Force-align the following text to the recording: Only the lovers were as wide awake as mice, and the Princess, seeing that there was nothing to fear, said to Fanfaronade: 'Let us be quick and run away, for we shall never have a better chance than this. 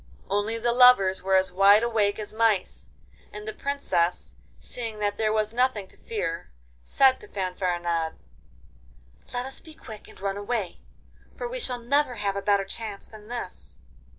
Only 0.31 0.57
the 0.57 0.73
lovers 0.73 1.21
were 1.21 1.35
as 1.35 1.51
wide 1.51 1.83
awake 1.83 2.17
as 2.17 2.33
mice, 2.33 2.89
and 3.31 3.47
the 3.47 3.53
Princess, 3.53 4.35
seeing 4.59 4.97
that 4.97 5.15
there 5.17 5.31
was 5.31 5.53
nothing 5.53 5.87
to 5.89 5.95
fear, 5.97 6.49
said 6.83 7.19
to 7.19 7.27
Fanfaronade: 7.27 8.13
'Let 9.31 9.45
us 9.45 9.59
be 9.59 9.75
quick 9.75 10.07
and 10.07 10.19
run 10.19 10.37
away, 10.37 10.79
for 11.35 11.47
we 11.47 11.59
shall 11.59 11.77
never 11.77 12.15
have 12.15 12.35
a 12.35 12.41
better 12.41 12.65
chance 12.65 13.05
than 13.05 13.27
this. 13.27 13.77